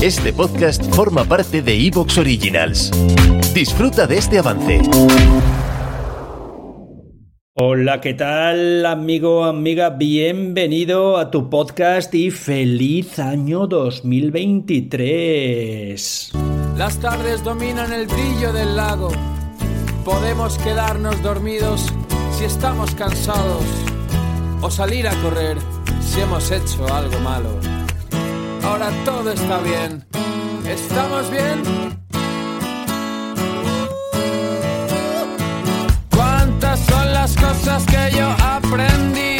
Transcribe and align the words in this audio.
Este 0.00 0.32
podcast 0.32 0.84
forma 0.94 1.24
parte 1.24 1.60
de 1.60 1.74
Evox 1.74 2.18
Originals. 2.18 2.92
Disfruta 3.52 4.06
de 4.06 4.18
este 4.18 4.38
avance. 4.38 4.80
Hola, 7.54 8.00
¿qué 8.00 8.14
tal, 8.14 8.86
amigo, 8.86 9.42
amiga? 9.42 9.90
Bienvenido 9.90 11.16
a 11.16 11.32
tu 11.32 11.50
podcast 11.50 12.14
y 12.14 12.30
feliz 12.30 13.18
año 13.18 13.66
2023. 13.66 16.30
Las 16.76 17.00
tardes 17.00 17.42
dominan 17.42 17.92
el 17.92 18.06
brillo 18.06 18.52
del 18.52 18.76
lago. 18.76 19.10
Podemos 20.04 20.58
quedarnos 20.58 21.20
dormidos 21.24 21.92
si 22.38 22.44
estamos 22.44 22.94
cansados 22.94 23.64
o 24.62 24.70
salir 24.70 25.08
a 25.08 25.22
correr 25.22 25.58
si 26.00 26.20
hemos 26.20 26.52
hecho 26.52 26.86
algo 26.86 27.18
malo. 27.18 27.77
Ahora 28.68 28.90
todo 29.06 29.32
está 29.32 29.60
bien. 29.60 30.04
¿Estamos 30.68 31.30
bien? 31.30 31.62
¿Cuántas 36.14 36.78
son 36.80 37.12
las 37.14 37.34
cosas 37.34 37.86
que 37.86 38.14
yo 38.14 38.26
aprendí? 38.26 39.38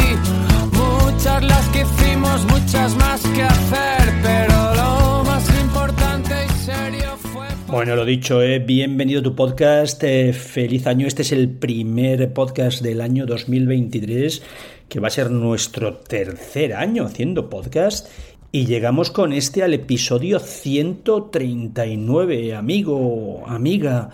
Muchas 0.73 1.43
las 1.43 1.67
que 1.67 1.81
hicimos, 1.81 2.43
muchas 2.45 2.95
más 2.95 3.21
que 3.35 3.43
hacer, 3.43 4.13
pero 4.23 4.73
lo 4.73 5.23
más 5.23 5.47
importante 5.61 6.33
y 6.47 6.65
serio 6.65 7.15
fue... 7.17 7.45
Bueno, 7.67 7.95
lo 7.95 8.05
dicho, 8.05 8.41
eh, 8.41 8.57
bienvenido 8.57 9.19
a 9.19 9.23
tu 9.23 9.35
podcast. 9.35 10.03
eh, 10.05 10.33
feliz 10.33 10.87
año. 10.87 11.05
Este 11.05 11.21
es 11.21 11.31
el 11.31 11.49
primer 11.49 12.33
podcast 12.33 12.81
del 12.81 12.99
año 12.99 13.27
2023, 13.27 14.41
que 14.89 14.99
va 14.99 15.07
a 15.09 15.11
ser 15.11 15.29
nuestro 15.29 15.97
tercer 15.97 16.73
año 16.73 17.05
haciendo 17.05 17.47
podcast. 17.47 18.07
Y 18.51 18.65
llegamos 18.65 19.11
con 19.11 19.31
este 19.31 19.61
al 19.61 19.75
episodio 19.75 20.39
139, 20.39 22.55
amigo, 22.55 23.43
amiga, 23.45 24.09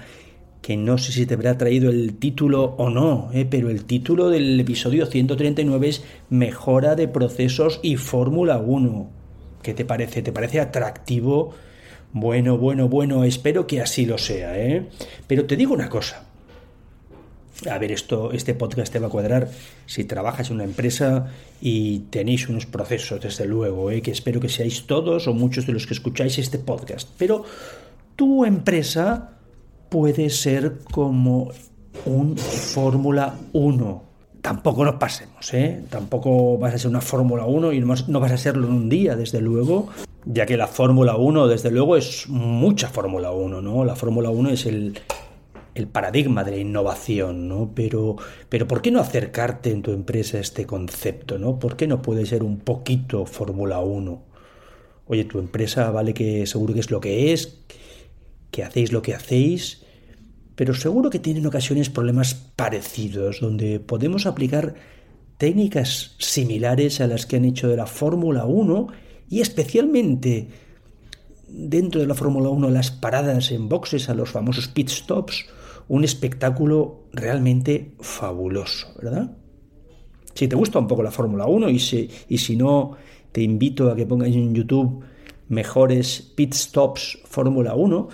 que 0.61 0.75
no 0.75 0.97
sé 0.97 1.13
si 1.13 1.25
te 1.25 1.35
habrá 1.35 1.57
traído 1.57 1.89
el 1.89 2.17
título 2.17 2.75
o 2.77 2.89
no, 2.89 3.29
eh, 3.33 3.47
pero 3.49 3.69
el 3.69 3.85
título 3.85 4.29
del 4.29 4.59
episodio 4.59 5.05
139 5.05 5.87
es 5.87 6.03
Mejora 6.29 6.95
de 6.95 7.07
procesos 7.07 7.79
y 7.81 7.95
Fórmula 7.95 8.57
1. 8.57 9.09
¿Qué 9.61 9.73
te 9.73 9.85
parece? 9.85 10.21
¿Te 10.21 10.33
parece 10.33 10.59
atractivo? 10.59 11.53
Bueno, 12.11 12.57
bueno, 12.57 12.89
bueno, 12.89 13.23
espero 13.23 13.67
que 13.67 13.79
así 13.79 14.05
lo 14.05 14.17
sea, 14.17 14.59
¿eh? 14.59 14.85
Pero 15.27 15.45
te 15.45 15.55
digo 15.55 15.73
una 15.73 15.87
cosa. 15.87 16.25
A 17.71 17.77
ver, 17.77 17.91
esto, 17.93 18.31
este 18.33 18.53
podcast 18.53 18.91
te 18.91 18.99
va 18.99 19.07
a 19.07 19.09
cuadrar 19.09 19.49
si 19.85 20.03
trabajas 20.03 20.49
en 20.49 20.55
una 20.55 20.65
empresa 20.65 21.27
y 21.61 21.99
tenéis 22.09 22.49
unos 22.49 22.65
procesos, 22.65 23.21
desde 23.21 23.45
luego, 23.45 23.91
¿eh? 23.91 24.01
que 24.01 24.11
espero 24.11 24.39
que 24.41 24.49
seáis 24.49 24.85
todos 24.87 25.27
o 25.27 25.33
muchos 25.33 25.65
de 25.65 25.71
los 25.73 25.87
que 25.87 25.93
escucháis 25.93 26.37
este 26.37 26.59
podcast. 26.59 27.09
Pero 27.17 27.45
tu 28.17 28.43
empresa 28.45 29.31
puede 29.89 30.29
ser 30.29 30.79
como 30.91 31.49
un 32.05 32.37
Fórmula 32.37 33.35
1. 33.53 34.03
Tampoco 34.41 34.83
nos 34.85 34.95
pasemos, 34.95 35.51
¿eh? 35.53 35.83
Tampoco 35.89 36.57
vas 36.57 36.73
a 36.73 36.77
ser 36.77 36.89
una 36.91 37.01
Fórmula 37.01 37.45
1 37.45 37.71
y 37.73 37.79
no 37.79 37.87
vas- 37.87 38.31
a 38.31 38.37
serlo 38.37 38.67
en 38.67 38.73
un 38.73 38.89
día, 38.89 39.15
desde 39.15 39.39
luego, 39.41 39.87
ya 40.25 40.45
que 40.45 40.57
la 40.57 40.67
Fórmula 40.67 41.15
1, 41.15 41.47
desde 41.47 41.71
luego, 41.71 41.95
es 41.97 42.27
mucha 42.27 42.89
Fórmula 42.89 43.31
1, 43.31 43.61
¿no? 43.61 43.85
La 43.85 43.95
Fórmula 43.95 44.29
1 44.29 44.49
es 44.51 44.65
el, 44.67 44.99
el 45.75 45.87
paradigma 45.87 46.43
de 46.43 46.51
la 46.51 46.57
innovación, 46.57 47.47
¿no? 47.47 47.73
Pero, 47.75 48.15
pero 48.49 48.67
¿por 48.67 48.81
qué 48.81 48.91
no 48.91 49.01
acercarte 49.01 49.71
en 49.71 49.81
tu 49.81 49.91
empresa 49.91 50.37
a 50.37 50.41
este 50.41 50.65
concepto, 50.65 51.37
¿no? 51.37 51.59
¿Por 51.59 51.75
qué 51.75 51.85
no 51.85 52.01
puede 52.01 52.25
ser 52.25 52.43
un 52.43 52.59
poquito 52.59 53.25
Fórmula 53.25 53.79
1? 53.79 54.23
Oye, 55.07 55.25
tu 55.25 55.37
empresa 55.37 55.91
vale 55.91 56.13
que 56.13 56.47
seguro 56.47 56.73
que 56.73 56.79
es 56.79 56.89
lo 56.89 57.01
que 57.01 57.33
es, 57.33 57.59
que 58.51 58.63
hacéis 58.63 58.93
lo 58.93 59.01
que 59.01 59.13
hacéis, 59.13 59.83
pero 60.55 60.73
seguro 60.73 61.09
que 61.09 61.19
tienen 61.19 61.43
en 61.43 61.47
ocasiones 61.47 61.89
problemas 61.89 62.33
parecidos, 62.55 63.41
donde 63.41 63.81
podemos 63.81 64.25
aplicar 64.25 64.75
técnicas 65.37 66.15
similares 66.19 67.01
a 67.01 67.07
las 67.07 67.25
que 67.25 67.35
han 67.35 67.45
hecho 67.45 67.67
de 67.67 67.75
la 67.75 67.85
Fórmula 67.85 68.45
1 68.45 68.87
y 69.29 69.41
especialmente 69.41 70.47
dentro 71.49 71.99
de 71.99 72.07
la 72.07 72.15
Fórmula 72.15 72.47
1 72.49 72.69
las 72.69 72.91
paradas 72.91 73.51
en 73.51 73.67
boxes 73.67 74.09
a 74.09 74.15
los 74.15 74.29
famosos 74.29 74.69
pit 74.69 74.89
stops, 74.89 75.45
un 75.87 76.03
espectáculo 76.03 77.05
realmente 77.13 77.93
fabuloso, 77.99 78.87
¿verdad? 79.01 79.37
Si 80.33 80.47
te 80.47 80.55
gusta 80.55 80.79
un 80.79 80.87
poco 80.87 81.03
la 81.03 81.11
Fórmula 81.11 81.45
1 81.45 81.69
y 81.69 81.79
si, 81.79 82.09
y 82.27 82.37
si 82.37 82.55
no, 82.55 82.97
te 83.31 83.41
invito 83.41 83.89
a 83.89 83.95
que 83.95 84.05
pongáis 84.05 84.35
en 84.35 84.53
YouTube 84.53 85.03
mejores 85.47 86.21
pit 86.35 86.53
stops 86.53 87.19
Fórmula 87.25 87.75
1, 87.75 88.09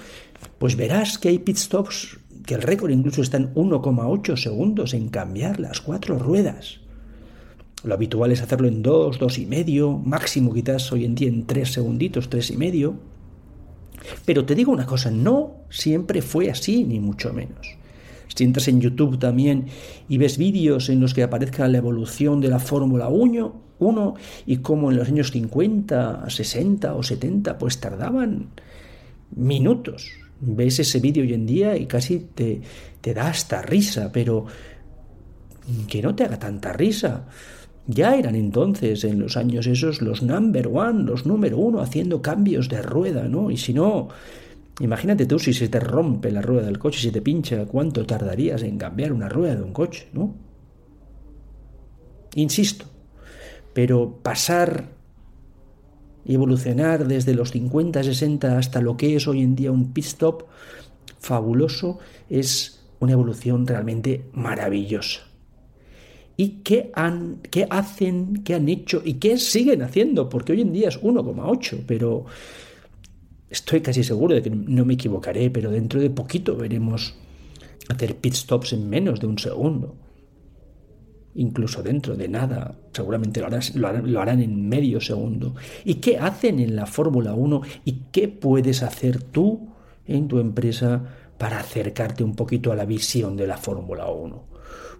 pues 0.57 0.75
verás 0.75 1.17
que 1.17 1.29
hay 1.29 1.39
pit 1.39 1.57
stops 1.57 2.17
que 2.45 2.55
el 2.55 2.61
récord 2.61 2.91
incluso 2.91 3.21
está 3.21 3.37
en 3.37 3.53
1,8 3.53 4.35
segundos 4.35 4.93
en 4.93 5.09
cambiar 5.09 5.59
las 5.59 5.81
cuatro 5.81 6.17
ruedas. 6.17 6.79
Lo 7.83 7.93
habitual 7.95 8.31
es 8.31 8.41
hacerlo 8.41 8.67
en 8.67 8.83
dos, 8.83 9.17
dos 9.17 9.39
y 9.39 9.45
medio, 9.45 9.97
máximo 9.97 10.53
quizás 10.53 10.91
hoy 10.91 11.05
en 11.05 11.15
día 11.15 11.29
en 11.29 11.47
tres 11.47 11.71
segunditos, 11.73 12.29
tres 12.29 12.51
y 12.51 12.57
medio. 12.57 13.10
Pero 14.25 14.45
te 14.45 14.55
digo 14.55 14.71
una 14.71 14.85
cosa, 14.85 15.11
no 15.11 15.65
siempre 15.69 16.21
fue 16.21 16.49
así, 16.49 16.83
ni 16.83 16.99
mucho 16.99 17.33
menos. 17.33 17.77
Si 18.35 18.43
entras 18.43 18.67
en 18.67 18.79
YouTube 18.79 19.19
también 19.19 19.67
y 20.07 20.17
ves 20.17 20.37
vídeos 20.37 20.89
en 20.89 20.99
los 20.99 21.13
que 21.13 21.23
aparezca 21.23 21.67
la 21.67 21.77
evolución 21.77 22.39
de 22.39 22.47
la 22.47 22.59
Fórmula 22.59 23.09
1, 23.09 23.61
1 23.79 24.15
y 24.45 24.57
cómo 24.57 24.91
en 24.91 24.97
los 24.97 25.07
años 25.09 25.31
50, 25.31 26.29
60 26.29 26.95
o 26.95 27.03
70 27.03 27.57
pues 27.57 27.79
tardaban 27.79 28.47
minutos. 29.35 30.11
Ves 30.39 30.79
ese 30.79 30.99
vídeo 30.99 31.23
hoy 31.23 31.33
en 31.33 31.45
día 31.45 31.77
y 31.77 31.85
casi 31.85 32.19
te, 32.33 32.61
te 33.01 33.13
da 33.13 33.27
hasta 33.27 33.61
risa, 33.61 34.11
pero 34.11 34.45
que 35.87 36.01
no 36.01 36.15
te 36.15 36.23
haga 36.23 36.39
tanta 36.39 36.73
risa. 36.73 37.25
Ya 37.87 38.15
eran 38.15 38.35
entonces, 38.35 39.03
en 39.03 39.19
los 39.19 39.37
años 39.37 39.65
esos, 39.67 40.01
los 40.01 40.21
number 40.21 40.67
one, 40.67 41.03
los 41.03 41.25
número 41.25 41.57
uno, 41.57 41.81
haciendo 41.81 42.21
cambios 42.21 42.69
de 42.69 42.81
rueda, 42.81 43.27
¿no? 43.27 43.49
Y 43.49 43.57
si 43.57 43.73
no, 43.73 44.09
imagínate 44.79 45.25
tú 45.25 45.39
si 45.39 45.53
se 45.53 45.67
te 45.67 45.79
rompe 45.79 46.31
la 46.31 46.41
rueda 46.41 46.65
del 46.65 46.79
coche, 46.79 46.99
si 46.99 47.11
te 47.11 47.21
pincha, 47.21 47.65
¿cuánto 47.65 48.05
tardarías 48.05 48.61
en 48.63 48.77
cambiar 48.77 49.11
una 49.11 49.29
rueda 49.29 49.55
de 49.55 49.63
un 49.63 49.73
coche, 49.73 50.07
¿no? 50.13 50.35
Insisto, 52.35 52.85
pero 53.73 54.19
pasar 54.21 54.89
y 56.23 56.35
evolucionar 56.35 57.07
desde 57.07 57.33
los 57.33 57.51
50, 57.51 58.03
60 58.03 58.57
hasta 58.57 58.79
lo 58.79 58.95
que 58.95 59.15
es 59.15 59.27
hoy 59.27 59.41
en 59.41 59.55
día 59.55 59.71
un 59.71 59.91
pit 59.91 60.05
stop 60.05 60.43
fabuloso 61.19 61.99
es 62.29 62.83
una 62.99 63.13
evolución 63.13 63.65
realmente 63.65 64.29
maravillosa. 64.33 65.30
¿Y 66.41 66.63
qué, 66.63 66.89
han, 66.95 67.37
qué 67.51 67.67
hacen, 67.69 68.41
qué 68.43 68.55
han 68.55 68.67
hecho 68.67 69.03
y 69.05 69.19
qué 69.19 69.37
siguen 69.37 69.83
haciendo? 69.83 70.27
Porque 70.27 70.53
hoy 70.53 70.61
en 70.61 70.73
día 70.73 70.87
es 70.87 70.99
1,8, 70.99 71.83
pero 71.85 72.25
estoy 73.47 73.81
casi 73.81 74.03
seguro 74.03 74.33
de 74.33 74.41
que 74.41 74.49
no 74.49 74.83
me 74.83 74.95
equivocaré, 74.95 75.51
pero 75.51 75.69
dentro 75.69 76.01
de 76.01 76.09
poquito 76.09 76.55
veremos 76.55 77.13
hacer 77.89 78.15
pit 78.15 78.33
stops 78.33 78.73
en 78.73 78.89
menos 78.89 79.19
de 79.19 79.27
un 79.27 79.37
segundo. 79.37 79.95
Incluso 81.35 81.83
dentro 81.83 82.15
de 82.15 82.27
nada, 82.27 82.75
seguramente 82.91 83.39
lo 83.39 83.45
harán, 83.45 83.61
lo 83.75 83.87
harán, 83.87 84.11
lo 84.11 84.19
harán 84.19 84.41
en 84.41 84.67
medio 84.67 84.99
segundo. 84.99 85.53
¿Y 85.85 86.01
qué 86.01 86.17
hacen 86.17 86.59
en 86.59 86.75
la 86.75 86.87
Fórmula 86.87 87.35
1? 87.35 87.61
¿Y 87.85 88.05
qué 88.11 88.29
puedes 88.29 88.81
hacer 88.81 89.21
tú 89.21 89.69
en 90.07 90.27
tu 90.27 90.39
empresa 90.39 91.03
para 91.37 91.59
acercarte 91.59 92.23
un 92.23 92.33
poquito 92.35 92.71
a 92.71 92.75
la 92.75 92.85
visión 92.85 93.37
de 93.37 93.45
la 93.45 93.57
Fórmula 93.57 94.09
1? 94.09 94.50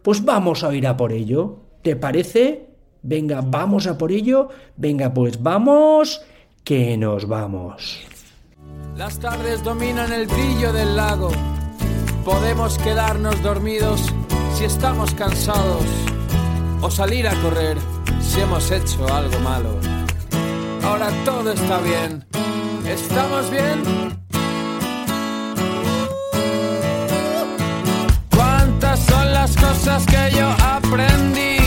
Pues 0.02 0.24
vamos 0.24 0.64
a 0.64 0.74
ir 0.74 0.88
a 0.88 0.98
por 0.98 1.12
ello. 1.12 1.60
¿Te 1.82 1.96
parece? 1.96 2.68
Venga, 3.04 3.42
vamos 3.42 3.88
a 3.88 3.98
por 3.98 4.12
ello. 4.12 4.50
Venga, 4.78 5.14
pues 5.14 5.42
vamos, 5.42 6.22
que 6.64 6.98
nos 6.98 7.28
vamos. 7.28 8.00
Las 8.96 9.20
tardes 9.20 9.64
dominan 9.64 10.12
el 10.14 10.28
brillo 10.28 10.74
del 10.74 10.96
lago. 10.96 11.32
Podemos 12.26 12.78
quedarnos 12.78 13.42
dormidos 13.42 14.02
si 14.54 14.66
estamos 14.66 15.14
cansados 15.16 15.86
o 16.82 16.92
salir 16.92 17.28
a 17.28 17.34
correr 17.42 17.78
si 18.20 18.42
hemos 18.42 18.70
hecho 18.72 19.08
algo 19.12 19.40
malo. 19.40 19.76
Ahora 20.84 21.10
todo 21.26 21.52
está 21.52 21.80
bien. 21.80 22.26
¿Estamos 22.86 23.50
bien? 23.50 24.21
Cosas 29.82 30.06
que 30.06 30.38
yo 30.38 30.48
aprendí? 30.64 31.58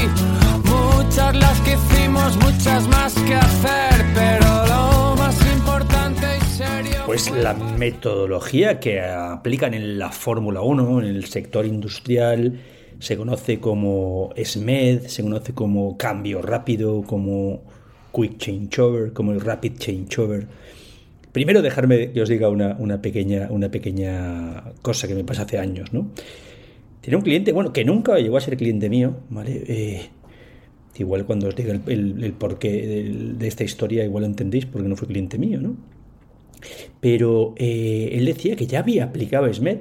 Muchas 0.65 1.35
las 1.35 1.61
que 1.63 1.73
hicimos, 1.73 2.37
muchas 2.37 2.87
más 2.87 3.13
que 3.15 3.35
hacer, 3.35 4.07
pero 4.15 4.67
lo 4.69 5.17
más 5.17 5.37
importante 5.53 6.25
y 6.39 6.45
serio. 6.45 7.03
Pues 7.07 7.33
la 7.33 7.55
metodología 7.55 8.79
que 8.79 9.01
aplican 9.01 9.75
en 9.75 9.99
la 9.99 10.11
Fórmula 10.11 10.61
1, 10.61 11.01
en 11.03 11.09
el 11.09 11.25
sector 11.25 11.67
industrial, 11.67 12.61
se 13.01 13.17
conoce 13.17 13.59
como 13.59 14.33
SMED, 14.41 15.07
se 15.09 15.25
conoce 15.25 15.53
como 15.53 15.97
cambio 15.99 16.41
rápido, 16.41 17.03
como 17.03 17.63
Quick 18.15 18.39
Changeover, 18.39 19.13
como 19.13 19.33
el 19.33 19.41
Rapid 19.41 19.73
Changeover. 19.79 20.47
Primero 21.33 21.63
dejarme 21.63 22.13
que 22.13 22.23
os 22.23 22.29
diga 22.29 22.49
una, 22.49 22.77
una, 22.79 23.03
pequeña, 23.03 23.49
una 23.51 23.71
pequeña 23.71 24.73
cosa 24.83 25.09
que 25.09 25.17
me 25.17 25.25
pasa 25.25 25.43
hace 25.43 25.59
años, 25.59 25.93
¿no? 25.93 26.13
Tenía 27.05 27.19
un 27.19 27.23
cliente, 27.23 27.53
bueno, 27.53 27.71
que 27.71 27.85
nunca 27.85 28.19
llegó 28.19 28.39
a 28.39 28.41
ser 28.41 28.57
cliente 28.57 28.89
mío, 28.89 29.15
¿vale? 29.29 29.63
Eh, 29.69 30.09
igual 30.97 31.27
cuando 31.27 31.49
os 31.49 31.55
diga 31.55 31.79
el, 31.87 32.33
porqué 32.39 33.35
de, 33.37 33.47
esta 33.47 33.63
historia, 33.63 34.05
igual 34.05 34.25
entendéis 34.25 34.65
porque 34.65 34.89
no 34.89 34.97
fue 34.97 35.09
cliente 35.09 35.37
mío, 35.37 35.61
¿no? 35.61 35.77
Pero 37.01 37.55
eh, 37.59 38.09
él 38.13 38.25
decía 38.25 38.57
que 38.57 38.67
ya 38.67 38.79
había 38.79 39.05
aplicado 39.05 39.53
SMED 39.53 39.81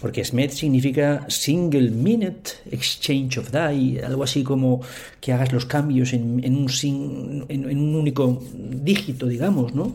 porque 0.00 0.24
SMED 0.24 0.50
significa 0.50 1.26
Single 1.28 1.90
Minute 1.90 2.52
Exchange 2.70 3.36
of 3.36 3.50
Die, 3.50 4.00
algo 4.02 4.22
así 4.22 4.42
como 4.42 4.80
que 5.20 5.34
hagas 5.34 5.52
los 5.52 5.66
cambios 5.66 6.14
en, 6.14 6.42
un, 6.42 7.46
en, 7.50 7.66
un 7.66 7.94
único 7.94 8.42
dígito, 8.54 9.26
digamos, 9.26 9.74
¿no? 9.74 9.94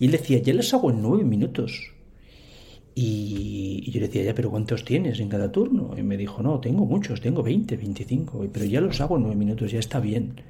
Y 0.00 0.06
él 0.06 0.10
decía, 0.10 0.38
ya 0.38 0.52
los 0.52 0.74
hago 0.74 0.90
en 0.90 1.00
nueve 1.00 1.22
minutos. 1.22 1.93
Y, 2.94 3.90
yo 3.90 4.00
le 4.00 4.06
decía, 4.06 4.22
ya, 4.22 4.34
pero 4.34 4.50
¿cuántos 4.50 4.84
tienes 4.84 5.20
en 5.20 5.28
cada 5.28 5.50
turno? 5.50 5.94
Y 5.96 6.02
me 6.02 6.16
dijo, 6.16 6.42
no, 6.42 6.60
tengo 6.60 6.86
muchos, 6.86 7.20
tengo 7.20 7.42
20, 7.42 7.76
25, 7.76 8.46
pero 8.52 8.64
ya 8.64 8.80
los 8.80 9.00
hago 9.00 9.16
en 9.16 9.22
nueve 9.22 9.36
minutos, 9.36 9.72
ya 9.72 9.80
está 9.80 10.00
bien. 10.00 10.40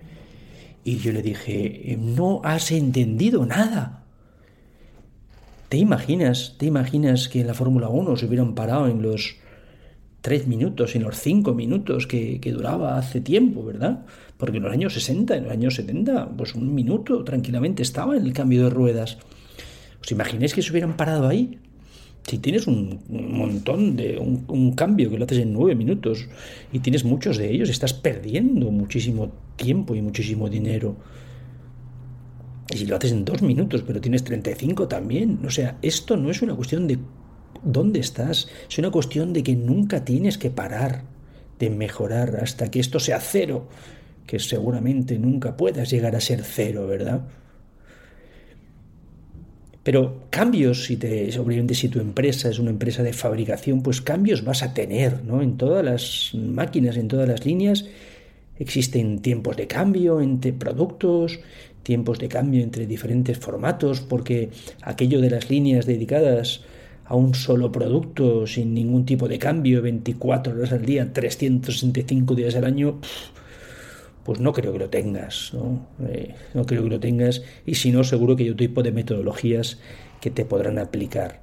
Y 0.85 0.99
yo 0.99 1.12
le 1.12 1.23
dije, 1.23 1.96
no 1.99 2.43
has 2.44 2.70
entendido 2.70 3.46
nada. 3.46 4.05
¿Te 5.70 5.79
imaginas, 5.79 6.56
te 6.58 6.67
imaginas 6.67 7.29
que 7.29 7.41
en 7.41 7.46
la 7.46 7.55
Fórmula 7.55 7.88
1 7.88 8.17
se 8.17 8.26
hubieran 8.26 8.55
parado 8.55 8.87
en 8.88 9.02
los 9.02 9.37
tres 10.20 10.46
minutos, 10.46 10.94
en 10.94 11.02
los 11.02 11.19
cinco 11.19 11.52
minutos 11.52 12.06
que, 12.06 12.41
duraba 12.52 12.96
hace 12.96 13.20
tiempo, 13.20 13.64
¿verdad? 13.64 14.06
Porque 14.37 14.58
en 14.58 14.62
los 14.62 14.73
años 14.73 14.94
60, 14.94 15.37
en 15.37 15.44
los 15.44 15.52
años 15.52 15.75
70, 15.75 16.31
pues 16.37 16.55
un 16.55 16.75
minuto 16.75 17.25
tranquilamente 17.25 17.82
estaba 17.82 18.17
en 18.17 18.25
el 18.25 18.32
cambio 18.32 18.64
de 18.64 18.70
ruedas. 18.70 19.19
¿Os 20.00 20.11
imagináis 20.12 20.55
que 20.55 20.62
se 20.62 20.70
hubieran 20.70 20.96
parado 20.96 21.29
ahí? 21.29 21.58
Si 22.26 22.38
tienes 22.38 22.67
un, 22.67 23.00
montón 23.09 23.97
de 23.97 24.19
un, 24.19 24.73
cambio 24.73 25.11
que 25.11 25.19
lo 25.19 25.25
haces 25.25 25.38
en 25.38 25.53
nueve 25.53 25.75
minutos 25.75 26.26
y 26.73 26.79
tienes 26.79 27.05
muchos 27.05 27.37
de 27.37 27.53
ellos, 27.53 27.69
estás 27.69 27.93
perdiendo 27.93 28.71
muchísimo 28.71 29.32
tiempo 29.56 29.94
y 29.94 30.00
muchísimo 30.00 30.49
dinero. 30.49 30.97
Y 32.73 32.79
si 32.79 32.87
lo 32.87 32.97
haces 32.97 33.12
en 33.12 33.26
dos 33.26 33.43
minutos, 33.43 33.85
pero 33.87 34.00
tienes 34.00 34.25
35 34.25 34.88
también. 34.88 35.41
O 35.44 35.50
sea, 35.50 35.76
esto 35.82 36.17
no 36.17 36.31
es 36.31 36.41
una 36.41 36.55
cuestión 36.55 36.88
de 36.88 36.99
dónde 37.62 38.00
estás, 38.00 38.49
es 38.70 38.79
una 38.79 38.91
cuestión 38.91 39.32
de 39.35 39.43
que 39.43 39.55
nunca 39.55 40.05
tienes 40.05 40.38
que 40.38 40.50
parar 40.50 41.05
de 41.59 41.70
mejorar 41.70 42.37
hasta 42.43 42.70
que 42.70 42.81
esto 42.81 43.00
sea 43.00 43.20
cero, 43.20 43.69
que 44.27 44.38
seguramente 44.38 45.19
nunca 45.19 45.56
puedas 45.56 45.91
llegar 45.91 46.17
a 46.17 46.20
ser 46.20 46.43
cero, 46.43 46.87
¿verdad? 46.87 47.27
Pero 49.85 50.23
cambios, 50.31 50.85
si 50.85 50.97
te, 50.97 51.39
obviamente 51.39 51.75
si 51.75 51.89
tu 51.89 52.01
empresa 52.01 52.49
es 52.49 52.59
una 52.59 52.71
empresa 52.71 53.03
de 53.03 53.13
fabricación, 53.13 53.83
pues 53.83 54.01
cambios 54.01 54.43
vas 54.43 54.63
a 54.63 54.73
tener, 54.73 55.23
¿no? 55.25 55.43
En 55.43 55.59
todas 55.59 55.85
las 55.85 56.31
máquinas, 56.35 56.97
en 56.97 57.07
todas 57.07 57.29
las 57.29 57.45
líneas, 57.45 57.85
existen 58.59 59.21
tiempos 59.21 59.59
de 59.59 59.67
cambio 59.67 60.23
entre 60.23 60.55
productos, 60.55 61.39
tiempos 61.83 62.19
de 62.19 62.29
cambio 62.29 62.63
entre 62.63 62.87
diferentes 62.87 63.39
formatos, 63.39 64.01
porque 64.01 64.49
aquello 64.81 65.21
de 65.21 65.29
las 65.29 65.51
líneas 65.51 65.85
dedicadas 65.85 66.63
a 67.05 67.15
un 67.15 67.35
solo 67.35 67.71
producto 67.71 68.47
sin 68.47 68.73
ningún 68.73 69.05
tipo 69.05 69.29
de 69.29 69.39
cambio, 69.39 69.83
24 69.83 70.55
horas 70.55 70.73
al 70.73 70.87
día, 70.87 71.13
365 71.13 72.35
días 72.35 72.55
al 72.57 72.65
año, 72.65 73.01
pues 74.25 74.41
no 74.41 74.53
creo 74.53 74.73
que 74.73 74.79
lo 74.79 74.91
tengas, 74.91 75.53
¿no? 75.53 75.87
Eh, 76.09 76.35
no 76.55 76.65
creo 76.65 76.82
que 76.82 76.91
lo 76.91 77.00
tengas, 77.00 77.43
y 77.67 77.75
si 77.75 77.93
no, 77.93 78.05
seguro 78.05 78.37
que 78.37 78.44
hay 78.44 78.50
otro 78.50 78.67
tipo 78.67 78.82
de 78.82 78.93
metodologías 78.93 79.79
que 80.21 80.31
te 80.31 80.44
podrán 80.44 80.79
aplicar. 80.79 81.43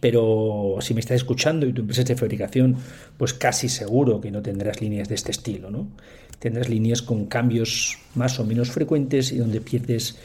Pero 0.00 0.78
si 0.80 0.94
me 0.94 1.00
estás 1.00 1.16
escuchando 1.16 1.66
y 1.66 1.72
tu 1.72 1.82
empresa 1.82 2.00
es 2.00 2.08
de 2.08 2.16
fabricación, 2.16 2.76
pues 3.18 3.34
casi 3.34 3.68
seguro 3.68 4.20
que 4.20 4.30
no 4.30 4.40
tendrás 4.42 4.80
líneas 4.80 5.08
de 5.08 5.14
este 5.14 5.30
estilo, 5.30 5.70
¿no? 5.70 5.88
tendrás 6.42 6.68
líneas 6.68 7.02
con 7.02 7.26
cambios 7.26 7.98
más 8.16 8.40
o 8.40 8.44
menos 8.44 8.72
frecuentes 8.72 9.30
y 9.30 9.38
donde 9.38 9.60
pierdes 9.60 10.18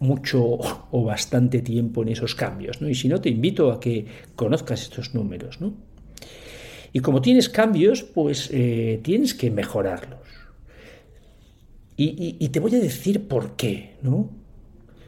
mucho 0.00 0.42
o 0.42 1.04
bastante 1.04 1.62
tiempo 1.62 2.02
en 2.02 2.10
esos 2.10 2.34
cambios. 2.34 2.82
¿no? 2.82 2.90
Y 2.90 2.94
si 2.94 3.08
no, 3.08 3.18
te 3.18 3.30
invito 3.30 3.72
a 3.72 3.80
que 3.80 4.04
conozcas 4.36 4.82
estos 4.82 5.14
números. 5.14 5.62
¿no? 5.62 5.72
Y 6.92 7.00
como 7.00 7.22
tienes 7.22 7.48
cambios, 7.48 8.02
pues 8.02 8.50
eh, 8.52 9.00
tienes 9.02 9.34
que 9.34 9.50
mejorarlos. 9.50 10.20
Y, 11.96 12.48
te 12.48 12.58
voy 12.58 12.74
a 12.74 12.80
decir 12.80 13.28
por 13.28 13.54
qué. 13.54 13.92
¿no? 14.02 14.28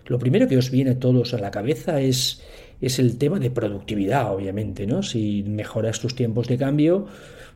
Lo 0.06 0.19
primero 0.19 0.46
que 0.46 0.56
os 0.56 0.70
viene 0.70 0.92
a 0.92 0.98
todos 0.98 1.34
a 1.34 1.38
la 1.38 1.50
cabeza 1.50 2.00
es, 2.00 2.40
es 2.81 3.00
el 3.00 3.19
tema 3.19 3.40
de 3.40 3.50
productividad, 3.50 4.32
obviamente. 4.32 4.86
¿no? 4.86 5.02
Si 5.02 5.42
mejoras 5.42 5.98
tus 5.98 6.14
tiempos 6.14 6.46
de 6.46 6.56
cambio, 6.56 7.08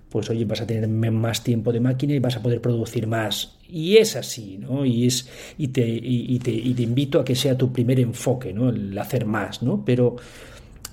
pues 0.08 0.30
oye, 0.30 0.44
vas 0.44 0.60
a 0.60 0.66
tener 0.66 0.88
más 0.88 1.44
tiempo 1.44 1.72
de 1.72 1.80
máquina 1.80 2.14
y 2.14 2.18
vas 2.18 2.36
a 2.36 2.42
poder 2.42 2.60
producir 2.60 3.06
más. 3.06 3.56
Y 3.68 3.98
es 3.98 4.16
así, 4.16 4.58
¿no? 4.58 4.86
Y, 4.86 5.06
es, 5.06 5.28
y, 5.58 5.68
te, 5.68 5.86
y, 5.86 6.38
te, 6.38 6.82
invito 6.82 7.20
a 7.20 7.24
que 7.24 7.34
sea 7.34 7.56
tu 7.56 7.72
primer 7.72 8.00
enfoque, 8.00 8.52
¿no? 8.52 8.70
El 8.70 8.96
hacer 8.98 9.26
más, 9.26 9.62
¿no? 9.62 9.84
Pero 9.84 10.16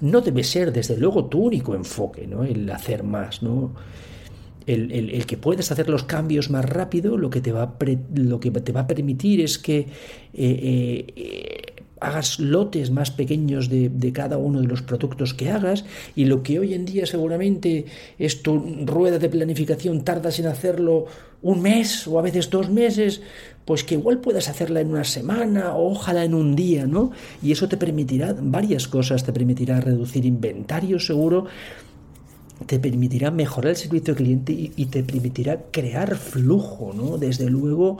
no 0.02 0.22
debe 0.22 0.44
ser, 0.44 0.72
desde 0.72 0.98
luego, 0.98 1.26
tu 1.26 1.40
único 1.40 1.76
enfoque, 1.76 2.28
¿no? 2.28 2.44
El 2.44 2.70
hacer 2.70 3.04
más, 3.04 3.42
¿no? 3.42 3.74
El, 4.66 4.92
el, 4.92 5.26
que 5.28 5.38
puedas 5.38 5.72
hacer 5.72 5.90
los 5.90 6.04
cambios 6.04 6.50
más 6.50 6.66
rápido, 6.66 7.18
lo 7.18 7.30
que 7.30 7.40
te 7.40 7.52
va 7.52 7.64
a, 7.64 7.74
lo 8.16 8.40
que 8.40 8.50
te 8.50 8.72
va 8.72 8.82
a 8.82 8.88
permitir 8.88 9.40
es 9.42 9.60
que 9.60 9.78
eh, 9.80 9.88
eh, 10.34 11.62
hagas 12.00 12.40
lotes 12.40 12.92
más 12.92 13.12
pequeños 13.12 13.70
de, 13.70 14.12
cada 14.14 14.38
uno 14.38 14.62
de 14.62 14.68
los 14.68 14.82
productos 14.82 15.34
que 15.34 15.50
hagas 15.50 15.86
y 16.16 16.26
lo 16.26 16.44
que 16.44 16.60
hoy 16.60 16.74
en 16.74 16.86
día 16.86 17.06
seguramente 17.06 17.86
es 18.20 18.44
tu 18.44 18.86
rueda 18.86 19.18
de 19.18 19.30
planificación, 19.30 20.04
tardas 20.04 20.40
en 20.40 20.48
hacerlo 20.48 21.06
un 21.42 21.62
mes 21.62 22.08
o 22.08 22.20
a 22.20 22.22
veces 22.22 22.50
dos 22.50 22.70
meses, 22.70 23.22
pues 23.66 23.84
que 23.84 23.96
igual 23.96 24.20
puedas 24.20 24.50
hacerla 24.50 24.82
en 24.82 24.90
una 24.90 25.04
semana 25.04 25.74
o 25.76 25.92
ojalá 25.92 26.24
en 26.24 26.34
un 26.34 26.56
día, 26.56 26.86
¿no? 26.86 27.12
Y 27.42 27.52
eso 27.52 27.68
te 27.68 27.78
permitirá 27.78 28.36
varias 28.38 28.88
cosas, 28.88 29.24
te 29.24 29.34
permitirá 29.34 29.80
reducir 29.80 30.26
inventario 30.26 31.00
seguro, 31.00 31.46
te 32.66 32.80
permitirá 32.80 33.32
mejorar 33.32 33.72
el 33.72 33.76
servicio 33.78 34.14
al 34.14 34.18
cliente 34.18 34.54
y, 34.54 34.72
y 34.76 34.86
te 34.88 35.04
permitirá 35.04 35.64
crear 35.72 36.16
flujo, 36.16 36.94
¿no? 36.96 37.18
Desde 37.18 37.50
luego, 37.50 38.00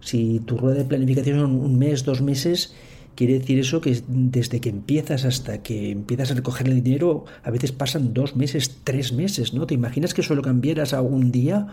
si 0.00 0.40
tu 0.40 0.56
rueda 0.56 0.78
de 0.78 0.84
planificación 0.84 1.40
un 1.40 1.78
mes, 1.78 2.04
dos 2.04 2.22
meses, 2.22 2.74
Quiere 3.14 3.38
decir 3.38 3.58
eso 3.58 3.80
que 3.80 4.02
desde 4.08 4.60
que 4.60 4.70
empiezas 4.70 5.24
hasta 5.24 5.62
que 5.62 5.90
empiezas 5.90 6.32
a 6.32 6.34
recoger 6.34 6.68
el 6.68 6.82
dinero, 6.82 7.24
a 7.42 7.50
veces 7.50 7.70
pasan 7.70 8.12
dos 8.12 8.34
meses, 8.34 8.80
tres 8.82 9.12
meses, 9.12 9.54
¿no? 9.54 9.66
¿Te 9.66 9.74
imaginas 9.74 10.14
que 10.14 10.22
solo 10.22 10.42
cambiaras 10.42 10.92
a 10.92 11.00
un 11.00 11.30
día? 11.30 11.68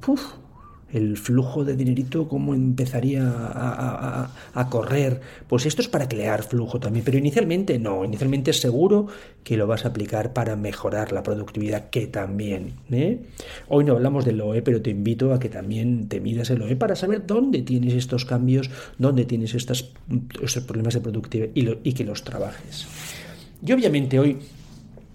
¡Puf! 0.00 0.43
El 0.94 1.16
flujo 1.16 1.64
de 1.64 1.74
dinerito, 1.74 2.28
cómo 2.28 2.54
empezaría 2.54 3.24
a, 3.26 4.68
correr. 4.70 5.20
Pues 5.48 5.66
esto 5.66 5.82
es 5.82 5.88
para 5.88 6.08
crear 6.08 6.44
flujo 6.44 6.78
también, 6.78 7.04
pero 7.04 7.18
inicialmente 7.18 7.78
no, 7.78 8.04
inicialmente 8.04 8.52
es 8.52 8.60
seguro 8.60 9.08
que 9.42 9.56
lo 9.56 9.66
vas 9.66 9.84
a 9.84 9.88
aplicar 9.88 10.32
para 10.32 10.54
mejorar 10.54 11.12
la 11.12 11.22
productividad, 11.24 11.90
que 11.90 12.06
también. 12.06 12.74
¿eh? 12.92 13.18
Hoy 13.68 13.84
no 13.84 13.94
hablamos 13.94 14.24
del 14.24 14.40
OE, 14.40 14.62
pero 14.62 14.80
te 14.80 14.90
invito 14.90 15.34
a 15.34 15.40
que 15.40 15.48
también 15.48 16.08
te 16.08 16.20
midas 16.20 16.50
el 16.50 16.62
OE 16.62 16.76
para 16.76 16.94
saber 16.94 17.26
dónde 17.26 17.62
tienes 17.62 17.94
estos 17.94 18.24
cambios, 18.24 18.70
dónde 18.96 19.24
tienes 19.24 19.54
estos 19.54 19.92
problemas 20.66 20.94
de 20.94 21.00
productividad 21.00 21.48
y, 21.54 21.88
y 21.88 21.92
que 21.92 22.04
los 22.04 22.22
trabajes. 22.22 22.86
Y 23.66 23.72
obviamente 23.72 24.18
hoy 24.20 24.38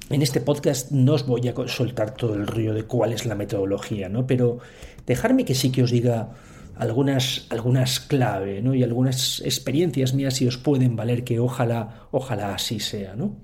en 0.09 0.21
este 0.21 0.41
podcast 0.41 0.91
no 0.91 1.13
os 1.13 1.25
voy 1.25 1.47
a 1.47 1.67
soltar 1.67 2.15
todo 2.15 2.33
el 2.33 2.47
río 2.47 2.73
de 2.73 2.83
cuál 2.83 3.13
es 3.13 3.25
la 3.25 3.35
metodología, 3.35 4.09
¿no? 4.09 4.25
Pero 4.25 4.57
dejarme 5.05 5.45
que 5.45 5.53
sí 5.53 5.71
que 5.71 5.83
os 5.83 5.91
diga 5.91 6.31
algunas, 6.75 7.45
algunas 7.49 7.99
clave, 7.99 8.61
¿no? 8.61 8.73
Y 8.73 8.83
algunas 8.83 9.41
experiencias 9.41 10.13
mías 10.13 10.35
si 10.35 10.47
os 10.47 10.57
pueden 10.57 10.95
valer, 10.95 11.23
que 11.23 11.39
ojalá, 11.39 12.07
ojalá 12.11 12.55
así 12.55 12.79
sea, 12.79 13.15
¿no? 13.15 13.35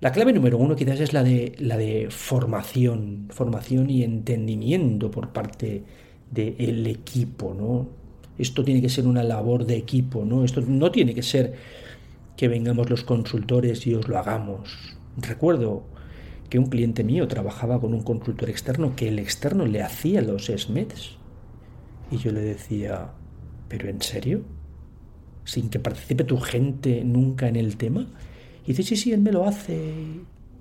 La 0.00 0.12
clave 0.12 0.32
número 0.32 0.58
uno 0.58 0.74
quizás 0.74 1.00
es 1.00 1.12
la 1.12 1.22
de, 1.22 1.54
la 1.58 1.76
de 1.76 2.08
formación, 2.10 3.28
formación 3.30 3.90
y 3.90 4.02
entendimiento 4.02 5.10
por 5.10 5.32
parte 5.32 5.82
del 6.30 6.86
equipo, 6.86 7.54
¿no? 7.54 7.88
Esto 8.38 8.64
tiene 8.64 8.80
que 8.80 8.88
ser 8.88 9.06
una 9.06 9.22
labor 9.22 9.66
de 9.66 9.76
equipo, 9.76 10.24
¿no? 10.24 10.44
Esto 10.44 10.60
no 10.62 10.90
tiene 10.90 11.14
que 11.14 11.22
ser 11.22 11.54
que 12.36 12.48
vengamos 12.48 12.90
los 12.90 13.04
consultores 13.04 13.86
y 13.86 13.94
os 13.94 14.08
lo 14.08 14.18
hagamos. 14.18 14.93
Recuerdo 15.16 15.84
que 16.48 16.58
un 16.58 16.66
cliente 16.66 17.04
mío 17.04 17.26
trabajaba 17.28 17.80
con 17.80 17.94
un 17.94 18.02
consultor 18.02 18.50
externo 18.50 18.94
que 18.96 19.08
el 19.08 19.18
externo 19.18 19.66
le 19.66 19.82
hacía 19.82 20.20
los 20.22 20.46
SMEDs. 20.46 21.16
Y 22.10 22.18
yo 22.18 22.32
le 22.32 22.40
decía, 22.40 23.10
¿pero 23.68 23.88
en 23.88 24.00
serio? 24.02 24.42
¿Sin 25.44 25.68
que 25.68 25.78
participe 25.78 26.24
tu 26.24 26.38
gente 26.38 27.04
nunca 27.04 27.48
en 27.48 27.56
el 27.56 27.76
tema? 27.76 28.06
Y 28.64 28.68
dice, 28.68 28.82
sí, 28.82 28.96
sí, 28.96 29.12
él 29.12 29.20
me 29.20 29.32
lo 29.32 29.44
hace. 29.44 29.92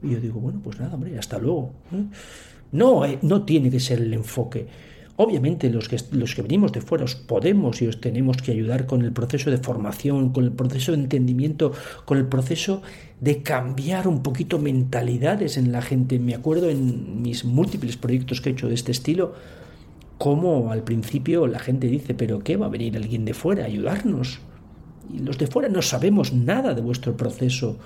Y 0.02 0.10
yo 0.10 0.20
digo, 0.20 0.40
bueno, 0.40 0.60
pues 0.64 0.80
nada, 0.80 0.96
hombre, 0.96 1.18
hasta 1.18 1.38
luego. 1.38 1.74
No, 2.72 3.06
eh, 3.06 3.20
no 3.22 3.44
tiene 3.44 3.70
que 3.70 3.80
ser 3.80 4.02
el 4.02 4.14
enfoque. 4.14 4.68
Obviamente 5.16 5.70
los 5.70 5.90
que, 5.90 5.98
los 6.12 6.34
que 6.34 6.42
venimos 6.42 6.72
de 6.72 6.82
fuera 6.82 7.04
os 7.04 7.16
podemos 7.16 7.82
y 7.84 7.88
os 7.88 8.02
tenemos 8.02 8.38
que 8.38 8.52
ayudar 8.52 8.88
con 8.88 9.04
el 9.04 9.12
proceso 9.12 9.52
de 9.52 9.60
formación, 9.60 10.34
con 10.34 10.44
el 10.44 10.52
proceso 10.52 10.92
de 10.92 10.98
entendimiento, 10.98 11.72
con 12.06 12.18
el 12.18 12.26
proceso 12.26 12.82
de 13.22 13.44
cambiar 13.44 14.08
un 14.08 14.24
poquito 14.24 14.58
mentalidades 14.58 15.58
en 15.58 15.72
la 15.72 15.84
gente. 15.84 16.18
Me 16.18 16.34
acuerdo 16.34 16.70
en 16.70 17.22
mis 17.22 17.46
múltiples 17.46 17.96
proyectos 17.96 18.42
que 18.42 18.50
he 18.50 18.54
hecho 18.54 18.68
de 18.68 18.74
este 18.74 18.92
estilo, 18.92 19.36
como 20.18 20.72
al 20.72 20.84
principio 20.84 21.46
la 21.46 21.60
gente 21.60 21.88
dice, 21.88 22.16
pero 22.16 22.40
¿qué 22.40 22.58
va 22.58 22.66
a 22.66 22.70
venir 22.70 22.98
alguien 22.98 23.24
de 23.24 23.36
fuera 23.36 23.64
a 23.64 23.68
ayudarnos? 23.68 24.40
Y 25.14 25.20
los 25.20 25.38
de 25.38 25.46
fuera 25.46 25.70
no 25.70 25.84
sabemos 25.84 26.34
nada 26.34 26.74
de 26.74 26.82
vuestro 26.82 27.16
proceso, 27.16 27.78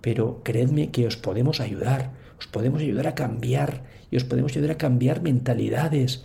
pero 0.00 0.42
creedme 0.44 0.90
que 0.90 1.08
os 1.08 1.16
podemos 1.16 1.60
ayudar, 1.60 2.12
os 2.38 2.46
podemos 2.46 2.82
ayudar 2.82 3.08
a 3.08 3.14
cambiar 3.16 3.82
y 4.12 4.16
os 4.16 4.24
podemos 4.24 4.52
ayudar 4.52 4.72
a 4.72 4.78
cambiar 4.78 5.22
mentalidades 5.22 6.24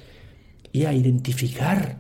identificar 0.77 1.97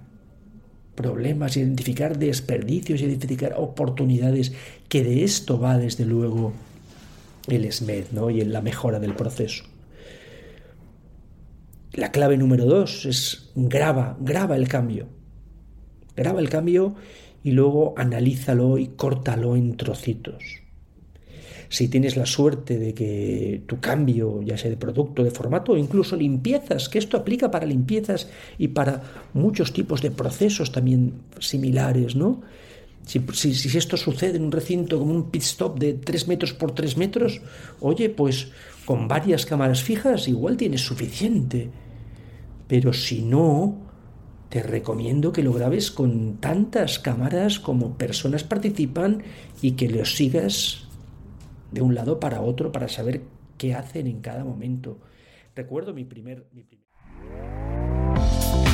problemas, 0.95 1.57
identificar 1.57 2.17
desperdicios, 2.17 3.01
identificar 3.01 3.53
oportunidades, 3.57 4.53
que 4.89 5.03
de 5.03 5.23
esto 5.23 5.59
va 5.59 5.77
desde 5.77 6.05
luego 6.05 6.53
el 7.47 7.71
SMED 7.71 8.11
¿no? 8.11 8.29
y 8.29 8.41
en 8.41 8.51
la 8.51 8.61
mejora 8.61 8.99
del 8.99 9.13
proceso. 9.13 9.63
La 11.93 12.11
clave 12.11 12.37
número 12.37 12.65
dos 12.65 13.05
es 13.05 13.51
graba, 13.55 14.17
graba 14.19 14.55
el 14.55 14.67
cambio. 14.67 15.07
Graba 16.15 16.39
el 16.39 16.49
cambio 16.49 16.95
y 17.43 17.51
luego 17.51 17.93
analízalo 17.97 18.77
y 18.77 18.87
córtalo 18.87 19.55
en 19.55 19.77
trocitos 19.77 20.66
si 21.69 21.87
tienes 21.87 22.15
la 22.15 22.25
suerte 22.25 22.77
de 22.77 22.93
que 22.93 23.61
tu 23.65 23.79
cambio, 23.79 24.41
ya 24.41 24.57
sea 24.57 24.69
de 24.69 24.77
producto, 24.77 25.23
de 25.23 25.31
formato 25.31 25.73
o 25.73 25.77
incluso 25.77 26.15
limpiezas, 26.15 26.89
que 26.89 26.99
esto 26.99 27.17
aplica 27.17 27.51
para 27.51 27.65
limpiezas 27.65 28.29
y 28.57 28.69
para 28.69 29.01
muchos 29.33 29.73
tipos 29.73 30.01
de 30.01 30.11
procesos 30.11 30.71
también 30.71 31.13
similares, 31.39 32.15
¿no? 32.15 32.41
Si, 33.05 33.21
si, 33.53 33.77
esto 33.77 33.95
sucede 33.95 34.35
en 34.35 34.43
un 34.43 34.51
recinto 34.51 34.99
como 34.99 35.13
un 35.13 35.31
pit 35.31 35.41
stop 35.41 35.79
de 35.79 35.93
3 35.93 36.27
metros 36.27 36.53
por 36.53 36.73
3 36.73 36.97
metros, 36.97 37.41
oye, 37.79 38.09
pues 38.09 38.49
con 38.85 39.07
varias 39.07 39.45
cámaras 39.45 39.81
fijas 39.81 40.27
igual 40.27 40.57
tienes 40.57 40.81
suficiente. 40.81 41.69
Pero 42.67 42.91
si 42.91 43.21
no, 43.21 43.77
te 44.49 44.61
recomiendo 44.61 45.31
que 45.31 45.43
lo 45.43 45.53
grabes 45.53 45.91
con 45.91 46.37
tantas 46.37 46.99
cámaras 46.99 47.59
como 47.59 47.97
personas 47.97 48.43
participan 48.43 49.23
y 49.61 49.71
que 49.71 49.89
lo 49.89 50.03
sigas 50.03 50.86
de 51.71 51.81
un 51.81 51.95
lado 51.95 52.19
para 52.19 52.41
otro 52.41 52.71
para 52.71 52.87
saber 52.87 53.21
qué 53.57 53.73
hacen 53.73 54.07
en 54.07 54.21
cada 54.21 54.43
momento. 54.43 54.99
Recuerdo 55.55 55.93
mi 55.93 56.05
primer... 56.05 56.47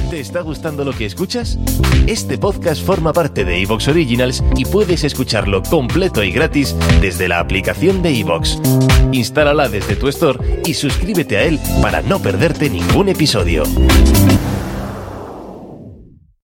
¿Te 0.09 0.19
está 0.19 0.41
gustando 0.41 0.85
lo 0.85 0.93
que 0.93 1.05
escuchas? 1.05 1.57
Este 2.05 2.37
podcast 2.37 2.85
forma 2.85 3.13
parte 3.13 3.43
de 3.43 3.59
Evox 3.63 3.87
Originals 3.87 4.43
y 4.55 4.65
puedes 4.65 5.03
escucharlo 5.03 5.63
completo 5.63 6.23
y 6.23 6.31
gratis 6.31 6.75
desde 7.01 7.27
la 7.27 7.39
aplicación 7.39 8.03
de 8.03 8.19
Evox. 8.19 8.59
Instálala 9.11 9.69
desde 9.69 9.95
tu 9.95 10.07
store 10.09 10.61
y 10.65 10.75
suscríbete 10.75 11.37
a 11.37 11.43
él 11.45 11.59
para 11.81 12.03
no 12.03 12.19
perderte 12.19 12.69
ningún 12.69 13.09
episodio. 13.09 13.63